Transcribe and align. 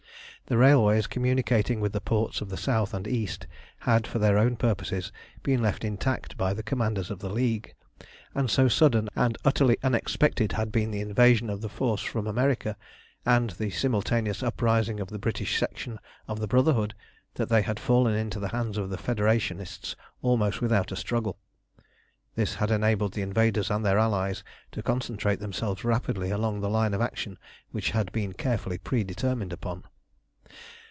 The 0.47 0.57
railways 0.57 1.07
communicating 1.07 1.79
with 1.79 1.93
the 1.93 2.01
ports 2.01 2.41
of 2.41 2.49
the 2.49 2.57
south 2.57 2.93
and 2.93 3.07
east 3.07 3.47
had, 3.79 4.05
for 4.05 4.19
their 4.19 4.37
own 4.37 4.57
purposes, 4.57 5.09
been 5.43 5.61
left 5.61 5.85
intact 5.85 6.35
by 6.35 6.53
the 6.53 6.61
commanders 6.63 7.09
of 7.09 7.19
the 7.19 7.29
League; 7.29 7.73
and 8.35 8.51
so 8.51 8.67
sudden 8.67 9.07
and 9.15 9.37
utterly 9.45 9.77
unexpected 9.81 10.51
had 10.51 10.69
been 10.69 10.91
the 10.91 10.99
invasion 10.99 11.49
of 11.49 11.61
the 11.61 11.69
force 11.69 12.01
from 12.01 12.27
America, 12.27 12.75
and 13.25 13.51
the 13.51 13.69
simultaneous 13.69 14.43
uprising 14.43 14.99
of 14.99 15.07
the 15.07 15.19
British 15.19 15.57
Section 15.57 15.99
of 16.27 16.41
the 16.41 16.47
Brotherhood, 16.47 16.95
that 17.35 17.47
they 17.47 17.61
had 17.61 17.79
fallen 17.79 18.15
into 18.15 18.37
the 18.41 18.49
hands 18.49 18.77
of 18.77 18.89
the 18.89 18.97
Federationists 18.97 19.95
almost 20.21 20.59
without 20.59 20.91
a 20.91 20.97
struggle. 20.97 21.37
This 22.35 22.55
had 22.55 22.71
enabled 22.71 23.13
the 23.13 23.21
invaders 23.21 23.71
and 23.71 23.85
their 23.85 23.99
allies 23.99 24.43
to 24.73 24.83
concentrate 24.83 25.39
themselves 25.39 25.85
rapidly 25.85 26.29
along 26.29 26.59
the 26.59 26.69
line 26.69 26.93
of 26.93 26.99
action 26.99 27.37
which 27.71 27.91
had 27.91 28.11
been 28.11 28.33
carefully 28.33 28.79
predetermined 28.79 29.53
upon. 29.53 29.85